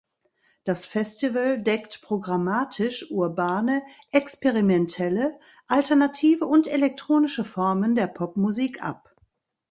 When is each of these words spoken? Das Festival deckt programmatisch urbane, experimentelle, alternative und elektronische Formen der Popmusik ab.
Das 0.63 0.87
Festival 0.87 1.61
deckt 1.61 2.01
programmatisch 2.01 3.11
urbane, 3.11 3.83
experimentelle, 4.09 5.37
alternative 5.67 6.47
und 6.47 6.65
elektronische 6.67 7.43
Formen 7.45 7.93
der 7.93 8.07
Popmusik 8.07 8.81
ab. 8.81 9.15